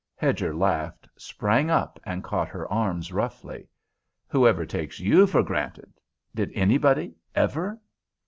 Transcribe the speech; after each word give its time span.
Hedger 0.15 0.51
laughed, 0.55 1.07
sprang 1.15 1.69
up 1.69 1.99
and 2.03 2.23
caught 2.23 2.47
her 2.49 2.67
arms 2.73 3.11
roughly. 3.13 3.67
"Whoever 4.27 4.65
takes 4.65 4.99
you 4.99 5.27
for 5.27 5.43
granted 5.43 5.93
Did 6.33 6.51
anybody, 6.55 7.13
ever?" 7.35 7.79